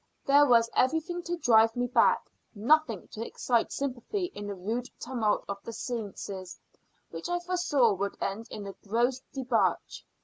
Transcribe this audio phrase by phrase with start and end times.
[0.25, 5.45] There was everything to drive me back, nothing to excite sympathy in a rude tumult
[5.47, 6.59] of the senses,
[7.11, 10.03] which I foresaw would end in a gross debauch.